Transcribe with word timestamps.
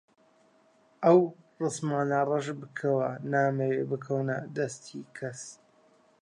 ئەو 1.03 1.19
ڕەسمانە 1.61 2.19
ڕەش 2.29 2.45
بکەوە، 2.59 3.09
نامەوێ 3.31 3.83
بکەونە 3.91 4.37
دەستی 4.55 5.03
کەس. 5.17 5.41